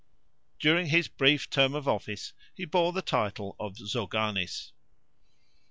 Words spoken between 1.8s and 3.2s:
office he bore the